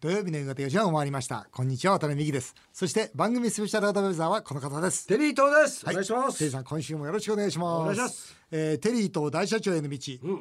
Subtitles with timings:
[0.00, 1.46] 土曜日の夕方4時半を回りました。
[1.52, 2.54] こんにちは渡辺美希です。
[2.72, 5.06] そして番組スペシャルアドバイザーはこの方です。
[5.06, 5.94] テリー東です、はい。
[5.94, 6.38] お願いします。
[6.38, 7.80] テリーさん今週もよろしくお願いします。
[7.82, 8.36] お願いします。
[8.50, 9.98] えーテリーと大社長への道、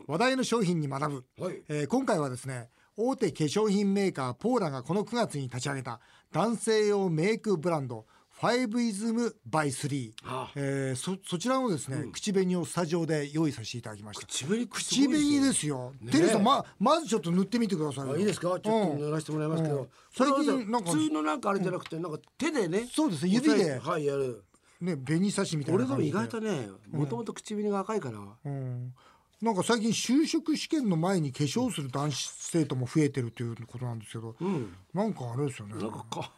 [0.08, 1.62] 話題の商品に学ぶ、はい。
[1.68, 6.00] えー今回はですね大手化粧品メーカーポーラがこの9月に立ち上げた
[6.32, 8.06] 男性用メイクブランド
[8.40, 10.16] ファイブイズムバイスリ
[10.56, 14.26] えーそそちらのですね、口紅をスタジオで用意させていただきました。
[14.26, 18.48] 口紅口紅ですよ、テリーさんままずちょっと塗ってみてくださいいいですか？
[18.48, 19.88] ちょっと塗らせてもらいますけど、うん。
[20.14, 23.78] 最近なんか普通のなんかあれじゃなくて、なんか手でねそうですね指で。
[23.78, 24.42] はいやる。
[24.80, 28.94] ね紅差しみたいな俺でも意外とねもともと口紅が赤いから、うん。
[29.42, 34.74] なんか最近就職試験の前に化粧する男子生徒も増えてるということなんですけど、うん。
[34.94, 35.76] なんかあれですよね。
[35.76, 36.32] なんかか、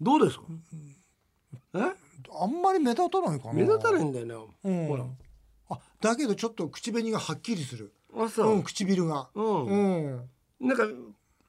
[0.00, 0.44] どうですか、
[1.74, 1.78] え？
[2.34, 3.52] あんまり目立たないかな。
[3.52, 4.34] 目立たないんだよね、
[4.64, 4.86] うん。
[4.88, 5.04] ほら。
[5.70, 7.92] あだけどちょっと口紅がはっきりする。
[8.14, 9.28] あそう、ん、唇が。
[9.34, 9.66] うん。
[9.66, 9.76] う
[10.16, 10.30] ん。
[10.60, 10.84] なんか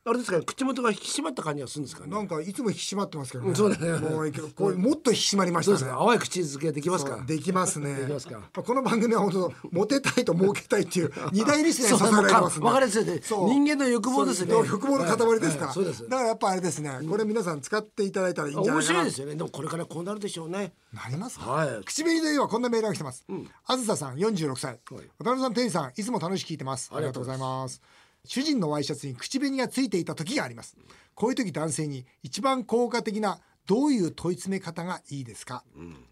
[0.06, 2.12] あれですかね口元が引き締まった感じがするんですかね。
[2.12, 3.52] なんかいつも引き締まってますけどね。
[3.52, 4.00] うんそうだね。
[4.00, 5.94] もうこれもっと引き締まりましそうでたね。
[5.98, 7.24] 淡い口づけできますか。
[7.26, 7.96] できますね。
[7.96, 8.40] できますか。
[8.40, 13.22] まあこの番組は本当モテたいと儲けたいっていう 二大リスナーに支えられてますんでわかりやすいね。
[13.24, 14.54] 人間の欲望ですね。
[14.54, 16.04] 欲望の塊ですから、そうです。
[16.04, 17.00] だからやっぱあれですね。
[17.10, 19.00] これ皆さん使っていただいたらいいんじゃな面いかな。
[19.00, 19.36] 白いですよね。
[19.36, 20.74] でもこれからこうなるでしょうね。
[20.92, 21.84] なりますか、はい。
[21.86, 23.26] 口紅ではこんなメールが来てます、
[23.68, 25.10] あずささん46歳、はい。
[25.18, 26.92] 渡辺さん店員さんいつも楽しく聞いてます。
[26.94, 27.82] ありがとうございます
[28.26, 30.78] 主人のワイシャツに口紅がついていた時があります。
[31.14, 35.64] こういう時男性に一番効果的などういう問い詰め方がいいですか、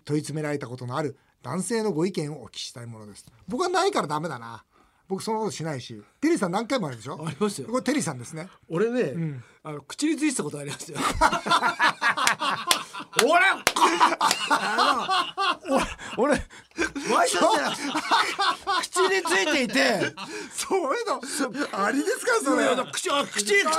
[0.05, 3.25] 問い詰められたことのある男性のご意見をお聞きしたいものです。
[3.47, 4.63] 僕はないからダメだな。
[5.07, 6.01] 僕そんなことしないし。
[6.21, 7.21] テリーさん何回もあるでしょ？
[7.25, 7.67] ありますよ。
[7.67, 8.47] これテリーさんですね。
[8.69, 10.97] 俺ね、あの口についてたことありますよ
[13.23, 13.31] 俺
[15.69, 15.83] 俺
[16.17, 16.31] 俺
[17.13, 17.83] ワイシャツじゃなくて
[18.81, 20.13] 口についていて。
[20.53, 21.21] そういうの
[21.85, 22.65] ありですかそれ。
[22.91, 23.75] 口あ口に 口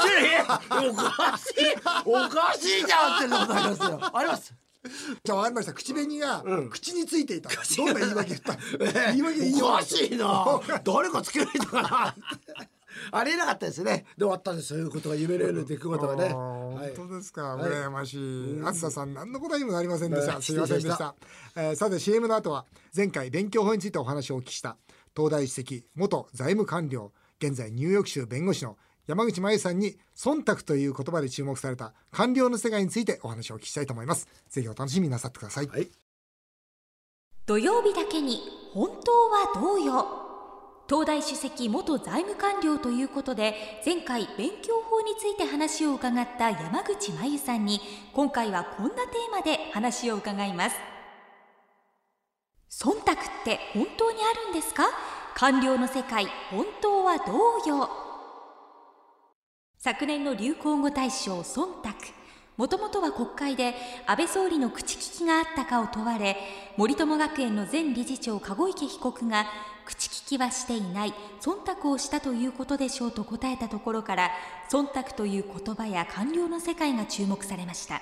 [0.84, 1.74] におかしい。
[2.04, 4.00] おかしいじゃんってことありますよ。
[4.16, 4.54] あります。
[5.24, 5.72] じゃあ分かりました。
[5.74, 8.56] 口紅が口についていた、どんな言い訳言った？
[9.12, 10.60] 言い訳言いようおかしいな。
[10.84, 12.14] 誰がつけられたかな。
[13.10, 14.04] ありえなかったですね。
[14.18, 14.68] で終わったんです。
[14.68, 16.34] そういうことが夢のような出来事がね、
[16.78, 17.70] 本当ですか、はい。
[17.70, 21.14] 羨ましい、あずささん何の答えにもなりませんでした、はいすいませんでし失た。
[21.56, 22.66] えーさて CM の後は
[22.96, 24.76] 前回勉強法についてお話をお聞きした。
[25.14, 34.28] 東大史跡元財務官僚現在ニューヨーク州弁護士の山口真由さんに忖度という言葉で注目された官僚の世界についてお話をお聞きしたいと思います。
[34.48, 35.90] ぜひお楽しみになさってください、はい。
[37.44, 38.40] 土曜日だけに
[38.72, 40.31] 本当はどうよ？
[40.92, 47.80] 東大主席元財務官僚ということで前回勉強法について話を伺った山口真由さんに
[48.12, 50.76] 今回はこんなテーマで話を伺います。
[52.70, 54.82] 忖度って本当にあるんですか？
[55.34, 57.88] 官僚の世界本当はどうよ？
[59.78, 61.90] 昨年の流行語大賞忖度。
[62.58, 63.74] もともとは国会で
[64.06, 66.36] 安倍総理の口利きがあったかを問われ
[66.76, 69.46] 森友学園の前理事長籠池被告が
[69.86, 71.14] 口利きはしていない。
[71.40, 74.30] 忖度をしたということでしょうと答えたところから
[74.70, 78.00] 忖度という言葉や官僚の世界が注目されました。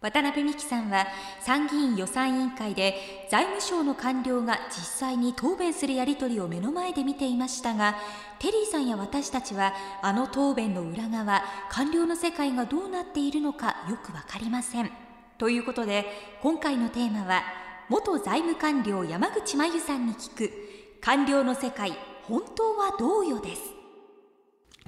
[0.00, 1.06] 渡辺美樹さんは
[1.40, 7.96] 参議院予算委員会で財務省の官僚が実際に答弁するやり取りを目の前で見ていましたが
[8.38, 9.72] テリーさんや私たちは
[10.02, 14.90] あの答弁の裏側官僚の世界がどうなっているのかよくわかりません。
[15.38, 16.04] ということで
[16.42, 17.42] 今回のテーマは
[17.88, 20.73] 元財務官僚山口真由さんに聞く。
[21.04, 21.92] 官僚の世界
[22.22, 23.62] 本当はどうよです。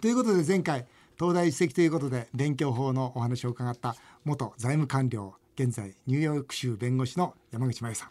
[0.01, 0.87] ということで前回
[1.19, 8.09] 東大史跡ということで勉強法のお話を伺った元財務官僚現在ニューヨーク州弁護士の山口真由さん、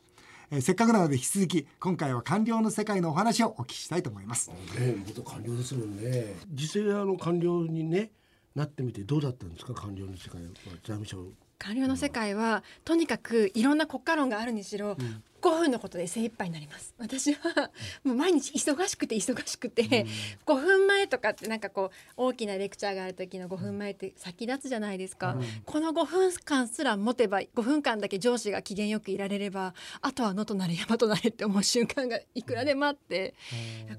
[0.52, 4.52] えーせっかくなので引き続き今回は官僚の世界のお話をお聞きしたいと思います。
[4.52, 6.36] ね元官僚ですもんね。
[6.54, 8.12] 実際あの官僚にね
[8.54, 9.74] なってみてどうだったんですか？
[9.74, 11.26] 官僚の世界は財務省。
[11.58, 14.98] 官僚の世界はとにかくいろんな国家論があるにしろ、
[15.46, 16.96] 5分のことで精一杯になります。
[16.98, 17.70] 私は
[18.04, 20.08] もう毎日忙しくて忙しくて、
[20.46, 33.36] 5分前とかってなんかこう大きなレクチャーがある時の5分前って先立つじゃないですか、この5分間すら持てば5分間だけ上司が機嫌よくいられればあとは野となれ山となれって思う瞬間がいくらでもあって、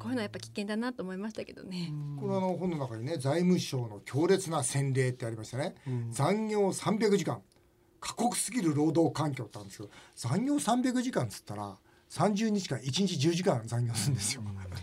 [0.01, 1.93] こういうのはやっぱ危険だなと思いましたけどね。
[2.21, 5.77] これあの本の中にね財務省の強烈な洗礼ってありましたね、
[6.11, 7.41] 残業300時間
[8.07, 11.77] 過酷すぎる労働環境ってあるんですけど残業300時間っつったら
[12.09, 14.43] 30日間1日10時間残業するんですよ、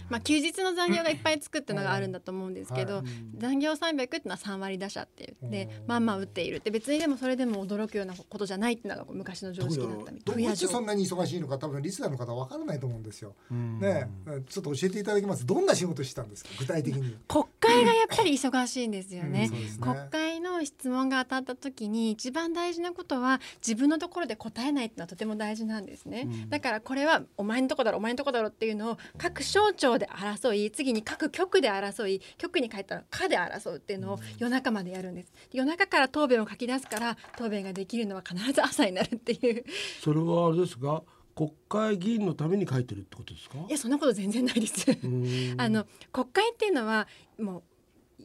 [0.10, 3.04] まあ、休日の残業がいっぱいつくっていうのがあるんだと思うんですけど、は
[3.38, 10.44] 残業300っていうのは3割打者って言ってまあまあ打っているって別にでもそれでも驚くようなことじゃないっていうのが昔の常識だったみたいな。
[10.48, 13.36] どうしてそんなに忙しいのか多分リスナーの方は分からないと思うんですよ。
[13.50, 15.46] ねえちょっと教えていただけます。
[15.46, 16.50] どんな仕事してたんですか？
[16.60, 17.16] 具体的に。
[17.30, 19.50] 国会がやっぱり忙しいんですよね。
[19.50, 19.62] うん。
[19.62, 19.70] ね。
[19.80, 35.34] 国会のの質問が当たった時に一番大事なことは自分のところで答えないっていうのはとても大事なんですね、だからこれはお前のとこだろお前のとこだろっていうのを各省庁で争い次に各局で争い局に帰ったら課で争うっていうのを夜中までやるんです。
[35.52, 39.66] 夜中から答弁を書き出すから答弁ができるのは必ず朝になるっていう。
[40.02, 41.02] それはあれですが
[41.36, 43.58] 国会議員のために書いてるってことですか？
[43.68, 44.86] いやそんなこと全然ないです。
[45.58, 47.08] あの国会っていうのは
[47.40, 47.64] もう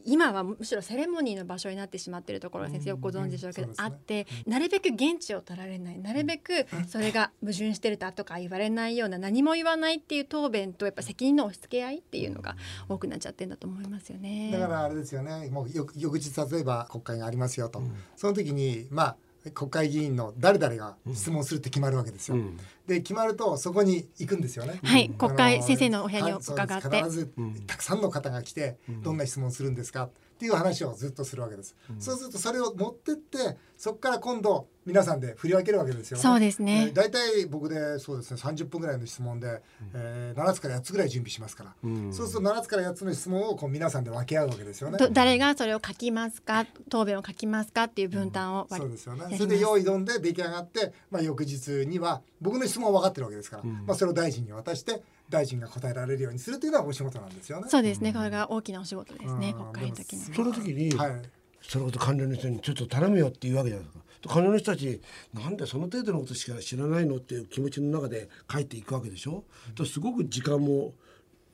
[0.05, 12.55] 今はむしろセレモニーの場所になってしまっているところが先生よくご存知でしょうけど、あってなるべく現地を取られないなるべくそれが矛盾してるだとか言われないような何も言わないっていう答弁とやっぱ責任の押し付け合いっていうのが
[12.87, 13.49] 多くなっちゃってん。
[13.49, 14.51] だと思いますよね。
[14.53, 15.49] だからあれですよね。
[15.49, 17.81] もう翌翌日例えば国会がありますよと、
[18.15, 19.17] その時にまあ
[19.49, 22.35] 国会議員の誰々が質問するって決まるわけですよ。
[22.35, 22.57] うん。
[22.87, 24.79] で決まるとそこに行くんですよね。
[24.83, 26.97] はい国会先生のお部屋に伺って。
[26.97, 27.31] 必ず
[27.67, 30.09] たくさんの方が来て、どんな質問するんですかっ
[30.39, 31.75] ていう話をずっとするわけです。
[31.99, 36.87] そうするとそれを持ってってそこから今度皆さんで振り分けるわけですよ、そうですね。
[36.87, 39.61] えー大体僕でそうですね30分ぐらいの質問で、
[39.93, 41.75] えー7つから8つぐらい準備しますから、
[42.11, 44.97] そうすると7つから8つの質問をこう皆さんで分け合うわけですよね。
[44.97, 46.65] ど誰がそれを書きますか？
[46.89, 49.37] 答弁を書きますかっていう分担を割りそうですよね。
[49.37, 57.67] それで用意どんで出来上がって、まあ、翌日には僕の質問は分かってるわけですから、まあ、それを大臣に渡して大臣が答えられるようにするというのはお仕事なんですよね。
[57.69, 58.13] そうですね。
[58.13, 59.53] これが大きなお仕事ですね。
[59.55, 59.71] うん。
[59.73, 60.35] 国会の時の。
[60.35, 61.21] その時に、はい。
[61.61, 65.01] そのこと官僚の人にちょっと頼むよって言うわけじゃないですか金の人たち
[65.33, 69.45] なんでその程度のことしか知らないのっていう気持ちの中で帰っていくわけでしょ、
[69.75, 70.93] とすごく時間も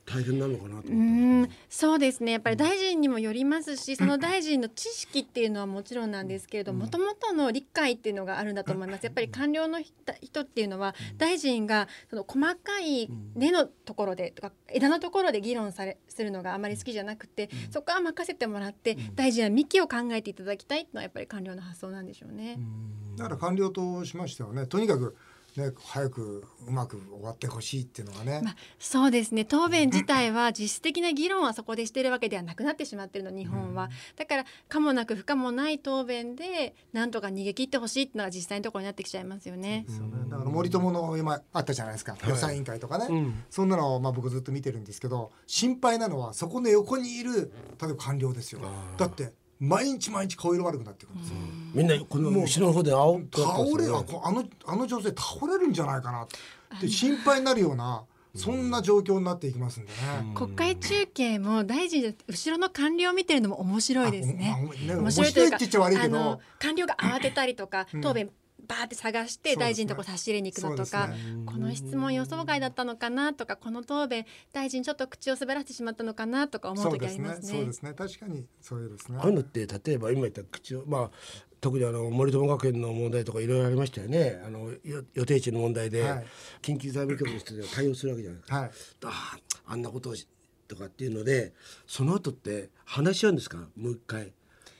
[0.06, 1.52] 大変なのかなとう思って。
[1.52, 2.32] んそうですね。
[2.32, 9.04] やっぱり大臣にもよりますし その大臣の知識っていうのはもちろんなんですけれどもともとの理解っていうのがあるんだと思います。
[9.04, 9.92] やっぱり官僚の人
[10.22, 22.58] 人っていうのは大臣がその細かい根のところでとか枝のところで議論されするのがあまり好きじゃなくてそこは任せてもらって大臣は幹を考えていただきたいっていうのはやっぱり官僚の発想なんでしょうね。
[23.16, 25.16] だから官僚としましてはねとにかく
[25.58, 29.44] ね早くうまく終わってほしいっていうのがね、まあ、そうですね。
[29.44, 39.84] 答弁自体は実質的な議論はそこでしてるわけではなくなってしまってるの日本は、だから可もなく不可もない答弁でなんとか逃げ切ってほしいっていうのが実際のところになってきちゃいますよね。
[39.86, 40.28] ですよね。
[40.28, 48.60] だから森友の今あったじゃないですか、予算委員会とかね、そんなのをまあ僕ずっと見てるんですけど心配なのはそこの横にいる例えば官僚ですよ。
[48.96, 51.36] だって毎日毎日顔色悪くなってくるんですよ、
[51.74, 53.98] みんなこの後ろの方で青倒れってますよね。
[53.98, 58.04] あこあのあの女性倒れるんじゃないかなって心配になるような
[58.34, 59.96] そんな状況になっていきますんでね。
[60.34, 64.54] 国会中継も大臣で後ろの官僚を見てるのも面白いですね。
[64.54, 64.94] あおね。
[64.94, 66.16] 面白いというかいって言っちゃ悪いけど。
[66.16, 68.30] あの官僚が慌てたりとか答弁
[68.66, 77.48] バーって探して大臣のとこ差し入れに行くのとか、そうですこの質問予想外だったのかなとかこの答弁大臣ちょっと口を滑らせてしまったのかなとか思う時ありますね。
[77.48, 77.94] そうですね。
[77.94, 79.18] 確かにそういうですね。
[79.20, 81.10] ああいうのって例えば今言った口をまあ
[81.60, 84.40] 特にあの森友学園の問題とかいろいろありましたよね。
[84.44, 86.26] あのよ予定地の問題で、はい。
[86.62, 88.56] 緊急財務局の人で対応するわけじゃないですか。
[88.56, 88.70] はい。
[89.04, 90.28] あああんなことをし
[90.68, 91.52] とかっていうので
[91.86, 93.58] その後って話し合うんですか？
[93.76, 94.32] もう一回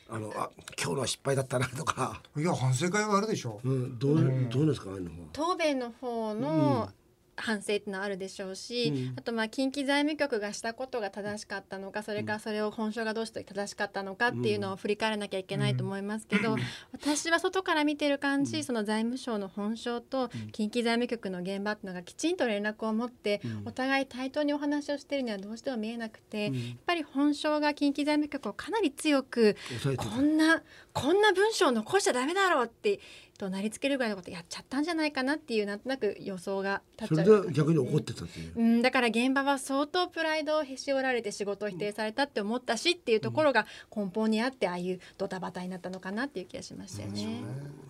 [0.09, 0.51] あのあ
[0.81, 3.61] 今日のは失敗だったなとか、いや反省会はあるでしょ。
[3.65, 5.17] うん、どう、どうなんですかああいうのは。
[5.33, 6.91] 答弁の方の
[7.37, 16.57] 反省っていうのはあるでしょうし、あとまあ近畿財務局がしたことが正しかったのかそれからそれを本省がどうして正しかったのかっていうのを振り返らなきゃいけないと思いますけど、
[16.93, 26.53] 私は外から見てる感じ、その財務省の本省と近畿財務局の現場っていうのがきちんと連絡を持って、お互い対等にお話をしてるにはどうしても見えなくて、やっ
[26.87, 29.57] ぱり本省が近畿財務局をかなり強く
[29.97, 33.01] こんなこんな文章を残しちゃダメだろうって
[33.37, 37.43] となりつけるぐらいのことやっちゃったんじゃないかなっていうなんとなく予想が立そっちゃう。
[37.43, 38.53] れで逆に怒ってたっていう。
[38.57, 47.43] うん、だから現場は相当プライドをへし折られて仕事を否定されたって思ったしっていうところが根本にあってああいうドタバタになったのかなっていう気がしましたよね。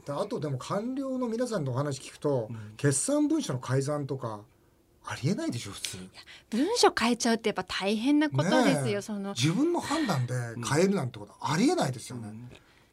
[0.04, 4.40] であとでも官僚の皆さんのお話聞くと、決算文書の改ざんとか
[5.08, 5.98] ありえないでしょ普通。
[6.50, 9.34] 文書変えちゃうってやっぱ大変なことですよ、その。
[9.34, 10.34] 自分の判断で
[10.68, 12.32] 変えるなんてことありえないですよね、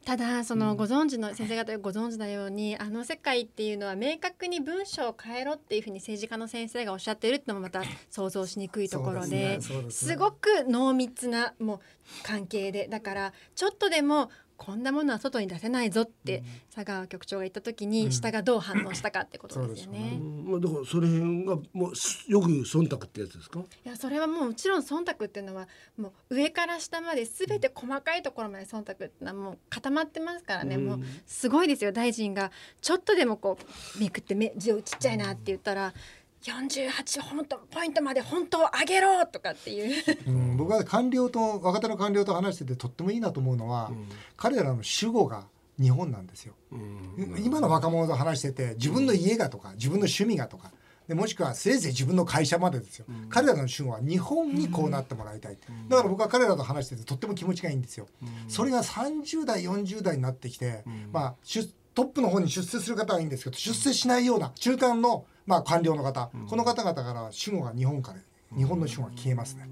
[0.04, 9.58] ただそのご存知の先生方がご存知のようにあの世界っていうのは明確に文章を変えろっていうふうに政治家の先生がおっしゃってるってのもまた想像しにくいところでね。
[9.58, 9.60] ね。
[9.90, 11.80] すごく濃密なもう
[12.22, 14.30] 関係でだからちょっとでも
[14.64, 16.42] こんなものは外に出せないぞって
[16.74, 20.18] 佐川局長が言った時に下がどう反応したかってことですよね。
[20.18, 23.60] うんまあだからその辺がもうすよく忖度ってやつですか？
[23.60, 25.68] いやそれはもうもちろん忖度っていうのは
[25.98, 31.92] もう上から下まで全て細かいところまで忖度ってのはもう固まってますからね、もうすごいですよ。
[31.92, 33.58] 大臣がちょっとでもこ
[33.96, 35.92] うめくって目字をちっちゃいなって言ったら
[36.44, 40.02] 48本当ポイントまで本当を上げろとかっていう。
[40.26, 43.90] うん、僕は官僚と若手の官僚と話しててとってもいいなと思うのは、
[44.36, 45.46] 彼らの主語が
[45.80, 46.54] 日本なんですよ。
[47.38, 50.70] 今の若者と話してて自分の家がとか自分の趣味がとか
[51.08, 55.58] でもしくはせいぜい自分の会社までですよ、彼らの主語は日本にこうなってもらいたい、
[55.88, 58.06] だから僕は彼らと話しててとっても気持ちがいいんですよ。
[58.48, 68.18] それが30代40代になってきて、まあ出トップの方に出世する方はいいんですけど出世しないような中間の、まあ、官僚の方、この方々から主語が日本から
[68.56, 69.68] 日本の主語が消えますね。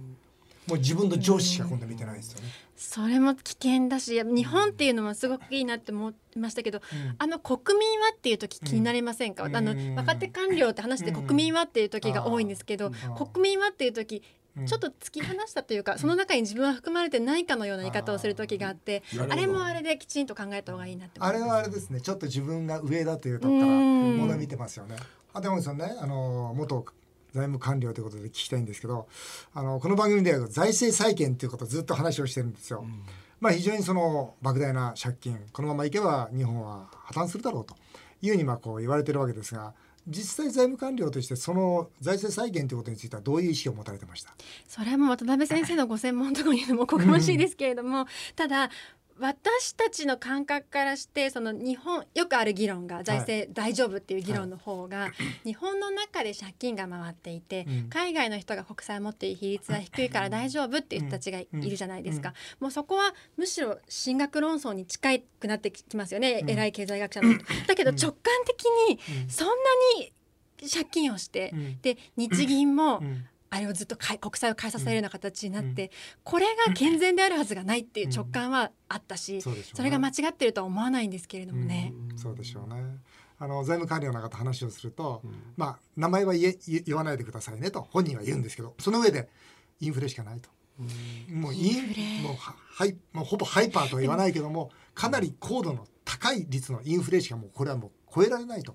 [0.69, 2.49] もう自分の上司しか今度見てないですよね。
[2.77, 6.81] それも危険だし日本っていうのもすごくいいなって思いましたけど、
[7.19, 9.95] あの国民はっていう時気になりませんか、うんあのうん。
[9.97, 12.91] 若手官僚って話して国民はっていう時が多いんですけど、
[13.33, 14.23] 国民はっていう時うん
[14.67, 21.43] ちょっと突き放したというか、その中に自分は含まれてないかのような言い方をする時があってあれもあれできちんと考えた方がいいなって思います。
[21.43, 24.17] あれはあれですねちょっと自分が上だというところからうん。
[24.19, 24.97] も見てますよね。
[25.33, 26.85] あでもさんねあの元
[27.33, 29.09] 財務官僚ということで聞きたいんですけど
[29.55, 32.85] あのこの番組では財政再建ということをずっと話をしてるんですよ。
[33.41, 37.75] まあ非常にその莫大な借金このままいけば日本は破綻するだろうと
[38.21, 39.73] いうふうにまあこう言われてるわけですが
[40.09, 44.35] 実際財務官僚としてその財政再建ということについてはどういう意識を持たれてました？
[44.67, 48.71] それはもう渡辺先生のご専門のところにいるのもこがましいですけれども、ただ
[49.19, 55.11] 私たちの感覚からしてその日本よくある議論が財政大丈夫っていう議論の方が、
[55.45, 57.89] 日本の中で借金が回っていて、うん。
[57.89, 66.51] 海外の人が国債を持っている比率は低いから大丈夫っていう人たちがいるじゃないですか、もうそこはむしろ進学論争に近くなってきますよね、うん。
[66.51, 67.45] 偉い経済学者の人。
[67.67, 69.55] だけど直感的にそんな
[69.99, 70.13] に
[70.71, 71.81] 借金をして、うん。
[71.81, 75.91] で日銀も、うんあれをずっと国債を買いさせるような形になって、
[76.25, 81.93] これが健全であるはずがないっていう直感はあったし、それが間違ってるとは思わないんですけれどもね。
[82.17, 82.97] そうでしょうね。
[83.39, 85.21] あの財務官僚の方と話をすると、
[85.59, 89.29] まあ名前は言え言言わないでくださいねと本人は言うんですけどその上で
[89.81, 90.49] インフレしかないと。
[91.29, 92.23] もうインフレ。
[92.23, 98.73] もうははいもうほぼハイパーとは言わないけどもかなり高度の高い率のインフレしかもうこれはもう超えられないと。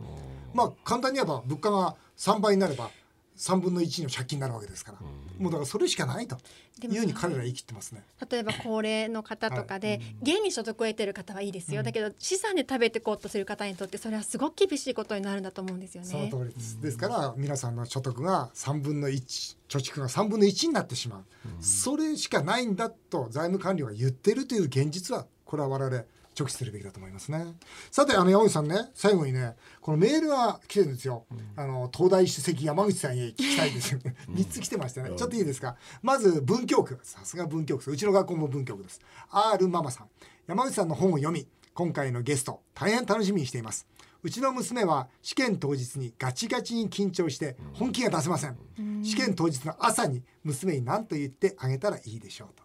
[0.53, 2.91] まあ簡単に言えば物価が3倍になれば
[3.37, 4.99] 3分の1の借金になるわけですから、
[5.37, 6.37] もうだからそれしかないと。
[6.79, 8.03] でもいうふうに彼らは言い切ってますね。
[8.29, 16.29] 例えば高齢の方とかで、現に所得を得てる方はいいですよ、だけど資産で食べていこうとする方にとってそれはすごく厳しいことになるんだと思うんですよそのね。
[16.29, 16.81] 通りです。
[16.81, 21.23] ですから皆さんの所得が3分の1貯蓄が3分の1になってしまう、
[21.63, 26.03] それしかないんだと財務官僚が言ってるという現実はこれは我々
[26.37, 27.45] 直視するべきだと思いますね。
[27.91, 31.25] さてあの山口さんね最後にねこのメールが来てるんですよ。
[31.55, 34.15] あの東大首席山口さんへ聞きたいですよね。
[34.29, 35.11] 3つ来てましてね。
[35.17, 35.75] ちょっといいですか？
[36.01, 39.01] まず文京区さすが文京区ですうちの学校も文京区です。
[39.31, 40.07] R ママさん
[40.47, 43.87] 山口さんの本を読み今回のゲスト大変楽しみにしています。
[44.23, 48.57] うちの娘は試験当日にガチガチに緊張して本気が出せません。
[49.03, 52.63] 試験当日の朝に娘に何と言ってあげたらいいでしょうと。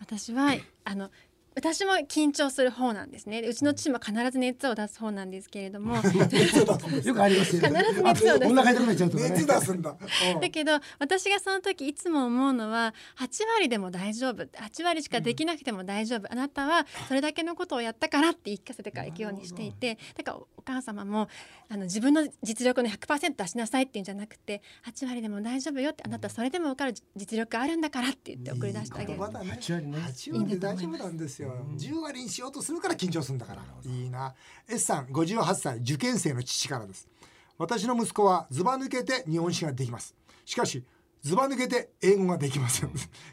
[0.00, 1.10] 私はあの
[1.58, 3.42] 私も緊張する方なんですね。
[3.42, 5.96] でうちのチームは必ず熱を出す方なんですけれども。
[5.96, 7.80] よくありますよね。
[7.82, 8.52] 必ず熱を出す。
[8.52, 9.30] お腹痛くなっちゃうとかね。
[9.30, 9.96] 熱出すんだ。
[10.34, 10.40] うん。
[10.40, 14.44] だけど私がその時いつも思うのは8割でも大丈夫。
[14.44, 19.98] 8割しかできなくても大丈夫、あなたはそれだけのことをやったからって言い聞かせてから行くようにしていて。
[20.16, 21.28] だからお母様も
[21.68, 29.12] あの自分の実力の100%出しなさいっていうんじゃなくて8割でも大丈夫よってあなたそれでも受かる実力あるんだからって言って送り出してあげる。
[29.12, 29.58] いい言葉だね。
[29.60, 29.98] 8割ね。
[29.98, 31.47] 8割で大丈夫なんですよ。
[31.76, 33.62] 10割にしようとするから緊張するんだから。
[33.84, 34.34] いいな。
[34.68, 37.08] S さん58歳受験生の父からです。
[37.58, 40.14] 私の息子はずば抜けて日本史ができます。
[40.44, 40.84] しかし
[41.22, 42.90] ずば抜けて英語ができません。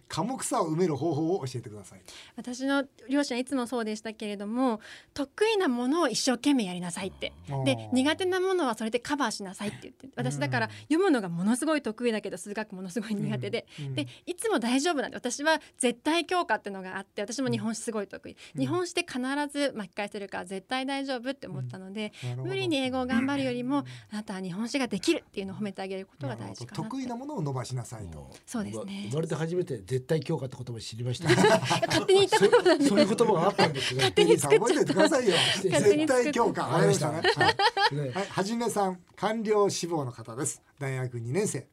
[0.07, 2.01] 科目差を埋める方法を教えてください。
[2.35, 4.79] 私の両親はいつもそうでしたけれども
[5.13, 7.33] 得意なものを一生懸命やりなさいって。
[7.63, 13.85] で苦手なものはそれでカバーしなさいって言って私だから読むのがものすごい得意だけど数学ものすごい苦手で、うん。
[13.85, 13.95] うん。
[13.95, 19.19] でいつも大丈夫なんで私は絶対教科っていうのがあって私も日本史すごい得意、日本史で必
[19.51, 28.31] ず巻き返せるから絶対大丈夫って思ったので、無理に英語を頑張るよりもあなたは日本史ができるっていうのを褒めてあげることが大事かな得意なものを伸ばしなさいと。
[28.45, 29.07] そうですね。
[29.09, 31.29] 生まれて初めて絶対強化って言葉を知りました。
[31.87, 34.11] 勝手に言ったことなんでそういう言葉があったんですね。
[34.11, 34.67] 手に作っちゃった。
[34.67, 35.35] 覚えててくださいよ。
[35.61, 36.63] 絶対強化。
[36.63, 37.11] わかりました。
[37.11, 37.21] ね。
[37.35, 37.49] は
[37.91, 37.95] い。
[37.95, 40.61] ねはい、はじめさん官僚志望の方です。
[40.79, 41.67] 大学2年生、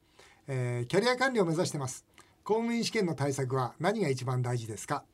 [0.49, 2.05] えーキャリア官僚を目指してます。
[2.45, 5.05] 公務員試験の対策は何が一番大事ですか？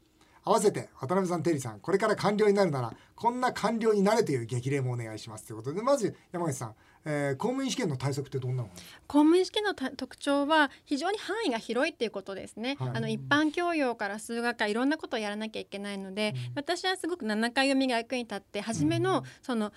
[0.45, 5.47] 合わせて渡辺さんテリーさんこれから官僚になるならこんな官僚になれという激励もお願いします。
[5.47, 6.75] ということでまず山口さん、
[7.05, 8.69] えー公務員試験の対策ってどんなの？
[9.07, 12.77] 公務員試験のた特徴は非常に範囲が広いっていうことですね。
[12.79, 19.73] はいあの一般教養から数学からいろんなことをやらなきゃいけないので、私はすごく7回読みが役に立って初めのその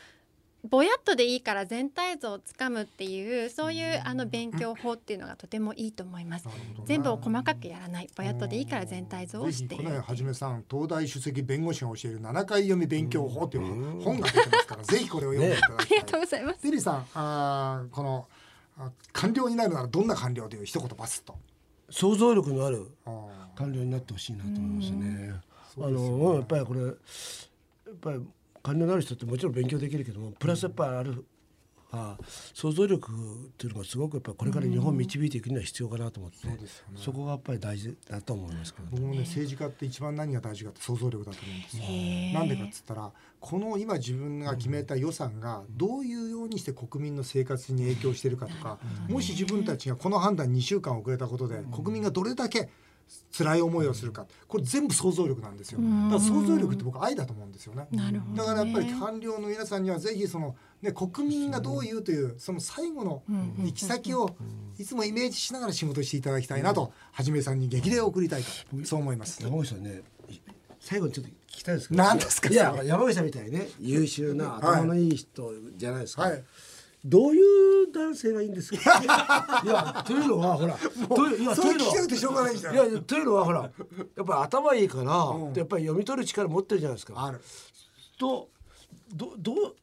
[0.64, 6.48] ぼやっとでいいから全体像をつかむっていうそういうあの勉強法っていうのがとてもいいと思います。
[6.86, 16.60] 全部を細かくやらないぼやっとでいいから全体像を知っているぜひこのはじめさん東大首席弁護士が教える7回読み勉強法っていう本が出てますからぜひこれを読んでいただきたいありがとうございます。
[16.60, 18.28] テリーさんあーこの
[18.78, 21.36] あ官僚になるならどんな官僚という一言バスッと
[21.90, 22.88] 想像力のある
[23.56, 25.34] 官僚になってほしいなと思いますね。
[25.78, 26.94] あのやっぱりこれやっ
[28.00, 28.22] ぱり
[28.64, 31.26] 官僚になる人ってもちろん勉強できるけどもプラスやっぱりある、
[31.92, 32.18] あ
[32.54, 33.16] 想像力っ
[33.58, 37.00] ていうのがすごくやっぱりこれから日本を導いていくには必要かなと思って、そうですよね。
[37.00, 41.84] そこがやっぱり大事だと思いますけど、僕もね政治家って一番何が大事かって想像力だと思うんですよ。
[42.34, 52.70] なんでかっつったらこの今自分が決めた予算がどういうようにして国民の生活に影響してるかとかもし自分たちがこの判断2週間遅れたことで国民がどれだけ
[53.32, 54.26] 辛い思いをするか。
[54.48, 57.88] これ全部想像力なんですよだから想像力って僕愛だと思うんですよね。
[57.92, 58.38] なるほどね。
[58.38, 63.24] だからやっぱり官僚の皆さんにはぜひそのね国民がどう言うというその最後の
[63.60, 64.36] 行き先を
[64.78, 68.50] いつもイメージしながら仕事していただきたいなとはじめさんに激励を送りたいと
[68.86, 69.42] そう思います。
[69.42, 70.02] 山口さんね
[70.80, 72.04] 最後にちょっと聞きたいんですけど。
[72.04, 76.44] 何ですかいや山口さんみたいにね優秀な頭のいい人じゃないですか、はい
[77.04, 77.42] どうい
[77.84, 78.78] う男性がいいんですか？
[79.64, 82.74] いやというのはほらといやというのは聞きたくてしょうがないんじゃん。
[82.74, 83.72] いやというのはほらやっ
[84.26, 85.04] ぱり頭いいから、
[85.56, 87.14] やっぱり読み取る力持ってるじゃないですか。
[87.26, 87.42] ある。
[88.20, 88.50] と
[89.14, 89.76] どどう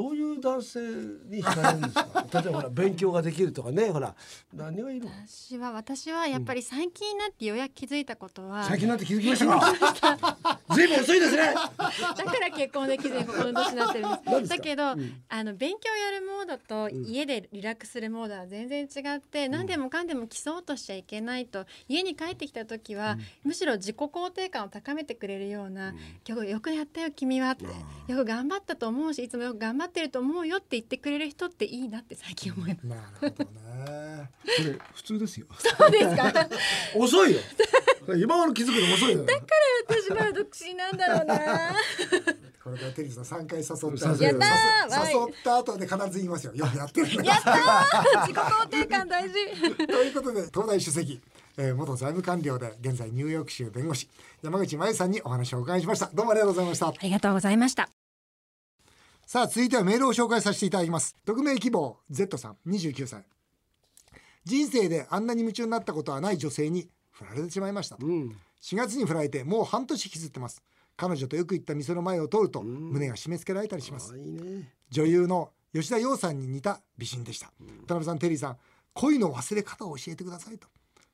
[0.00, 2.26] どういう男性に惹かれるんですか？
[2.40, 4.14] 例えばほら勉強ができるとかねほら
[4.54, 5.08] 何がいいの？
[5.08, 10.60] 私は私はやっぱり最近になってようやく気づいたことは、最近になって気づきましたか？
[10.74, 11.52] ずいぶん遅いですね！
[11.52, 14.10] だから結婚できずにこの年になってるん
[14.42, 14.48] です。
[14.48, 14.84] だけど、
[15.28, 25.94] あの勉強やるモードと家でリラックスするモードは全然違って、何でもかんでも競おうとしちゃいけないと家に帰ってきた時は、むしろ自己肯定感を高めてくれるような
[26.26, 27.64] 「今日よくやったよ君は」って
[28.10, 32.86] 「よく頑張ったと思うしいつもよく頑張ってると思うよ」って言ってくれる人っていいなって最近思います。
[32.86, 34.30] なるほどね。
[34.42, 35.46] これ普通ですよ。
[35.58, 36.32] そうですか？
[36.96, 37.40] 遅いよ。
[38.16, 39.24] 今頃気づくの遅いよ。
[39.88, 41.74] 私まだ独身なんだろうな。
[42.62, 46.54] これからテリーさん3回誘ったやったー誘誘った後で必ず言いますよ。
[46.54, 47.28] よくやってるね。
[47.28, 49.34] やったー自己肯定感大事。
[49.86, 51.20] ということで東大首席、
[51.56, 54.08] えー、元財務官僚で現在ニューヨーク州弁護士
[54.42, 56.10] 山口真由さんにお話をお伺いしました。
[56.12, 56.88] どうもありがとうございました。
[56.88, 57.99] ありがとうございました。
[59.32, 61.14] さあ続いてはメールを紹介させていただきます。
[61.24, 63.22] 匿名希望 Z さん29歳
[64.44, 68.36] 人生であんなに夢中になったことはない女性に振られてしまいましたと、うん。
[68.60, 70.64] 4月に振られてもう半年引きずってます。
[70.96, 74.14] 彼女とよく行った店の前を通ると胸が締め付けられたりします。
[74.14, 74.68] あいいね。
[74.90, 77.52] 女優の吉田羊さんに似た美人でした。
[77.86, 78.56] 田辺さんテリーさん
[78.94, 80.66] 恋の忘れ方を教えてくださいと。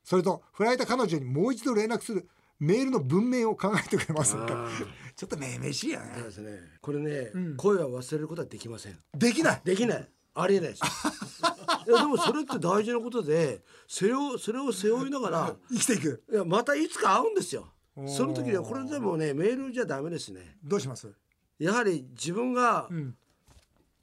[0.03, 2.27] それと振られた彼女にもう一度連絡する
[2.59, 4.69] メールの文面を考えてくれませんかあ
[5.15, 6.13] ちょっとめいめしいやね。
[6.15, 6.59] そうですね。
[6.81, 7.57] これね、ん。
[7.57, 8.99] 声は忘れることはできません。
[9.15, 9.61] できない。
[9.65, 10.09] できない。
[10.35, 10.83] ありえないです。
[11.87, 16.25] いやでもそれって大事なことでそれをそれを背負いながら生きていく。
[16.31, 17.73] いやまたいつか会うんですよ。
[18.07, 20.59] その時にはこれでもねメールじゃダメですね。
[20.63, 21.11] どうします？
[21.59, 23.17] やはり自分がうん。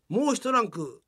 [0.10, 1.02] もう一ランク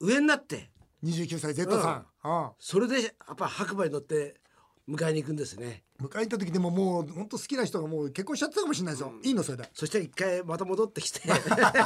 [0.00, 0.70] 上になって
[1.02, 2.52] 29歳 Z さん、ああ。
[2.58, 4.40] それでやっぱ白馬に乗って
[4.88, 9.68] 迎えに行くんですね迎えに行った時でももう本当好きな人がもう結婚しちゃってたかもしれないですよ、いいのそれで。
[9.72, 11.20] そして一回また戻ってきて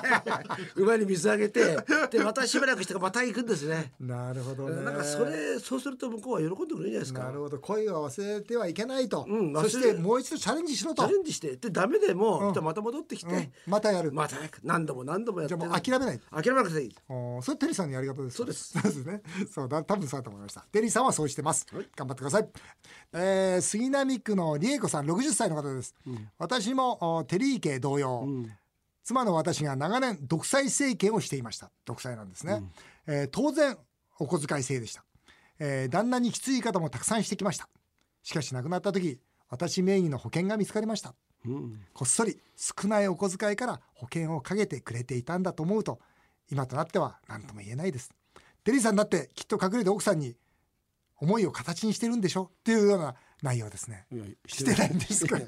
[0.76, 1.76] 馬に水あげて
[2.10, 3.92] でまたしばらくしてまた行くんですね。
[4.00, 4.82] なるほどね。
[4.82, 7.20] なんかそれそうすると向こうは喜んでくれるんじゃないですか。
[7.24, 7.58] なるほど。
[7.58, 11.02] 恋は忘れてはいけないと、うんそしてもう一度チャレンジしろと。
[11.02, 12.64] チャレンジしてでダメでも、うん。
[12.64, 13.52] また戻ってきて、うん。
[13.66, 16.20] またやる、また何度も何度もやってじゃあもう諦めない。
[16.30, 16.94] 諦めなくていい。
[17.42, 18.36] それテリーさんのやり方です。
[18.36, 18.72] そうです。
[18.72, 19.22] そうですね。
[19.52, 20.60] そうだ多分そうだと思いました。
[20.72, 22.48] テリーさんはそうしてます、頑張ってください、
[23.12, 25.94] えー、杉並区の理恵子さん60歳の方です、
[26.38, 28.26] 私もおテリー家同様、
[29.02, 31.70] 妻の私が長年独裁政権をしていました。
[31.84, 32.62] 独裁なんですね、
[33.06, 33.76] えー当然
[34.18, 35.04] お小遣い制でした、
[35.58, 37.68] えー旦那にきつい方もたくさんしてきました。
[38.22, 41.14] しかし亡くなった時私名義の保険が見つかりました。
[41.46, 41.80] うん。
[41.94, 45.98] こっそり少ないお小遣いから保険をかけてくれていたんだと思うと
[46.50, 48.10] 今となっては何とも言えないです。
[48.62, 50.36] テリーさんだってきっと隠れて奥さんに
[51.16, 52.44] 思いを形にしてるんでしょ？
[52.44, 54.06] っていうような内容ですね。
[54.12, 55.38] いやしてないんですか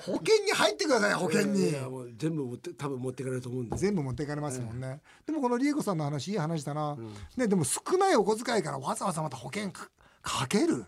[0.00, 1.70] 保険に入ってください保険に。
[1.70, 3.76] いやもう全部持って多分持っていかれると思うんで。
[3.76, 6.96] 全部持っていかれますもんね、でもこの理恵子さんの話いい話だな、
[7.36, 9.90] ねでも少ないお小遣いからわざわざまた保険か
[10.22, 10.84] かける。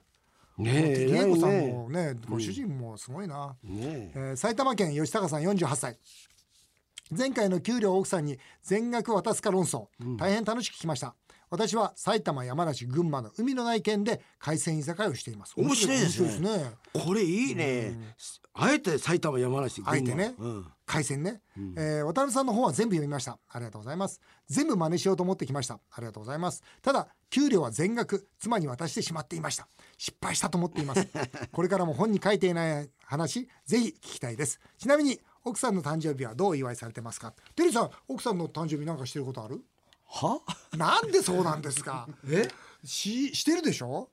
[0.59, 4.33] ねえ理恵子さんもねご主人もすごいな、ねえ。
[4.35, 5.99] ー埼玉県吉高さん48歳。
[7.17, 11.17] 前回の給料を奥さんに全額渡すか論争、大変楽しく聞きました
[11.51, 15.55] 私は埼玉山梨群馬の海のない県で海鮮居酒屋をしています。
[15.57, 16.29] 面白いですね。
[16.31, 16.71] すね。
[16.93, 18.15] これいいね、
[18.55, 20.35] あえて埼玉山梨あえてね。
[20.39, 21.43] うん、回線ね、
[21.77, 23.39] えー渡辺さんの本は全部読みました。
[23.49, 24.21] ありがとうございます。
[24.49, 25.75] 全部真似しようと思ってきました。
[25.91, 26.63] ありがとうございます。
[26.83, 29.67] ただ給料は全額妻に渡してしまっていました。
[29.99, 31.09] 失敗したと思っています。
[31.51, 34.61] これからも本に書いていない話ぜひ聞きたいです。
[34.79, 37.35] ちなみに奥さんの誕生日はどうお祝いされてますか？
[37.57, 39.65] テリーさん奥さんの誕生日なんかしてることある？
[40.11, 40.41] は？
[40.77, 42.09] なんでそうなんですか？
[42.29, 42.49] え？
[42.85, 44.11] ししてるでしょ？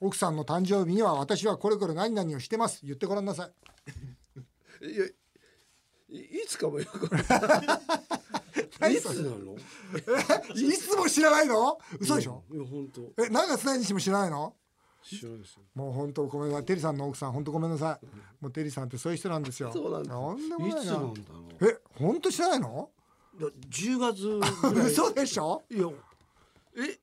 [0.00, 2.80] 奥さんの誕生日には私はこれこれ何々をしてます。
[2.84, 3.48] 言ってごらんなさ
[4.82, 4.86] い。
[4.86, 5.06] いや
[6.08, 7.08] いいつかもよくい。
[7.08, 7.12] つ
[8.80, 9.16] 何それ？
[9.22, 9.56] なの？
[10.54, 11.78] いつも知らないの？
[11.98, 12.42] 嘘でしょ？
[12.52, 13.22] いや本当。
[13.24, 14.54] え何月何日も知らないの？
[15.02, 15.62] 知らないですよ。
[15.74, 16.64] もう本当ごめんなさい。
[16.66, 18.06] テリーさんの奥さん本当ごめんなさい。
[18.40, 19.70] もうテリーさんってそういう人なんですよ。
[19.72, 20.76] そうなんだとんでもいな。
[20.76, 21.20] いなつなんだ
[21.60, 22.90] ろえ本当知らないの？
[23.38, 24.40] 10月ぐ
[24.80, 24.86] らい。
[24.92, 25.62] 嘘でしょ？
[25.70, 25.88] いや。
[26.76, 26.98] え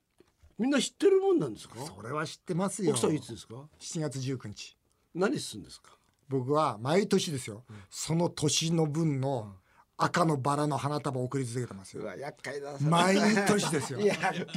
[0.58, 1.76] みんな知ってるもんなんですか？
[1.84, 2.90] それは知ってますよ。
[2.90, 4.76] 奥さんいつですか？7月19日。
[5.14, 5.90] 何するんですか？
[6.28, 9.56] 僕は毎年ですよ、その年の分の
[9.96, 12.04] 赤のバラの花束を送り続けてますよ。
[12.04, 14.00] わ厄介だ毎年ですよ。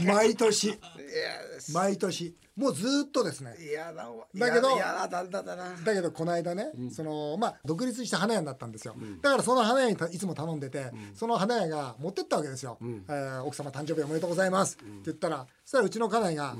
[0.04, 0.80] 毎年。
[1.74, 2.36] 毎年。
[2.56, 3.56] もうずーっとですね。
[3.60, 16.56] 嫌だけど嫌だだんだだなだけどこの間ね、そのまあ独立した花屋になったんですよ、だからその花屋にたいつも頼んでて、その花屋が持ってったわけですよ、えー奥様誕生日おめでとうございます、って言ったらそしたらうちの家内が、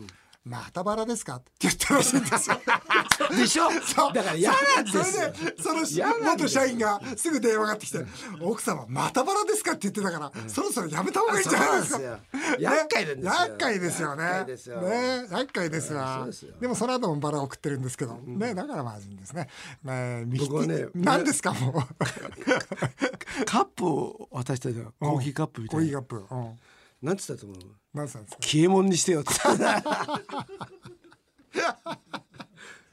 [0.48, 1.36] またバラですか？
[1.36, 2.58] って言ったらしいんですよ。
[3.36, 3.70] でしょ？
[3.82, 4.14] そう。
[4.14, 5.04] だから嫌なんですよ。
[5.04, 8.06] それでその元社員がすぐ電話がってきて
[8.42, 11.98] 「奥様またバラですか?」って言ってたから、そろそろやめた方がいいんじゃないですか？
[12.00, 12.70] そうなんですよ。
[12.70, 13.24] 厄介ですよ。
[13.34, 14.24] 厄介ですよね。
[14.24, 14.82] 厄介ですよ。
[14.82, 15.28] ね？
[15.32, 16.54] 厄介ですそうわですよ。
[16.60, 18.54] でもその後もバラ送ってるんですけど、ね？
[18.54, 19.50] だからまずいんですね。
[19.84, 21.54] ね僕はね何ですか？
[21.54, 23.46] もう。
[23.46, 24.94] カップを渡したじゃん。
[25.00, 25.84] コーヒーカップみたいな。
[25.84, 26.26] コーヒーカップ。
[26.34, 26.60] うん
[27.02, 27.58] なんつったと思う？
[27.94, 28.42] 何さんですか？
[28.42, 29.30] 消えもんにしてよって。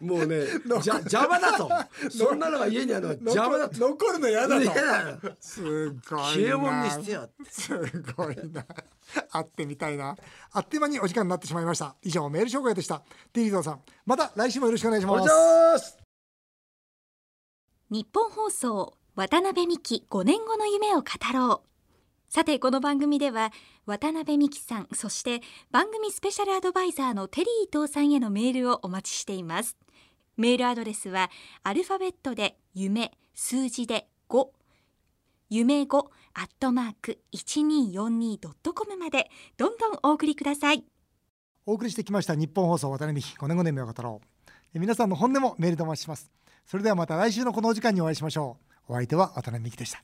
[0.00, 0.44] もうね
[0.82, 1.70] じゃ邪魔だと。
[2.10, 3.78] そんなのが家にあるのは邪魔だと。
[3.78, 4.62] 残るの嫌だと。
[4.62, 5.18] 嫌だよ。
[5.40, 6.00] すごいな。
[6.02, 7.50] 消えもんにしてよって。
[7.50, 7.72] す
[8.14, 8.66] ごいな。
[9.30, 10.14] 会ってみたいな。
[10.52, 11.96] あっという間にお時間になってしまいました。
[12.02, 13.02] 以上メール紹介でした。
[13.32, 13.80] テリーゾーさん。
[14.04, 15.26] また来週もよろしくお願いします。
[15.26, 15.96] ます。
[17.90, 21.73] 日本放送渡辺美希5年後の夢を語ろう
[22.34, 23.52] さてこの番組では
[23.86, 29.76] 渡辺美希さんそして番組スペシャルアドバイザーのテリー伊藤さんへのメールをお待ちしています。
[30.36, 31.30] メールアドレスは
[31.62, 34.48] アルファベットで夢数字で5
[35.48, 35.96] 夢5
[36.34, 40.82] アットマーク 1242.com までどんどんお送りください。
[41.66, 44.20] お送りしてきました日本放送渡辺美希5年5年目を語ろ
[44.74, 44.78] う。
[44.80, 46.32] 皆さんの本音もメールでお待ちします。
[46.66, 48.56] それではまた来週のこのお時間にお会いしましょ
[48.88, 48.94] う。
[48.94, 50.02] お相手は渡辺美希でした。